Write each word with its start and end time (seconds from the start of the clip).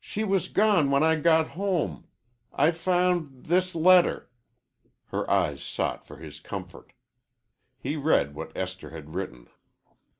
"She 0.00 0.24
was 0.24 0.48
gone 0.48 0.90
when 0.90 1.04
I 1.04 1.14
got 1.14 1.50
home. 1.50 2.08
I 2.52 2.72
found 2.72 3.44
this 3.44 3.72
letter." 3.72 4.28
Her 5.12 5.30
eyes 5.30 5.62
sought 5.62 6.04
his 6.08 6.38
for 6.40 6.48
comfort. 6.48 6.92
He 7.78 7.94
read 7.94 8.34
what 8.34 8.50
Esther 8.56 8.90
had 8.90 9.14
written. 9.14 9.46